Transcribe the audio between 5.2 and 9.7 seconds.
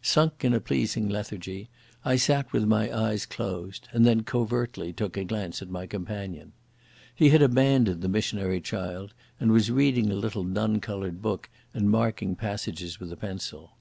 glance at my companion. He had abandoned the Missionary Child and was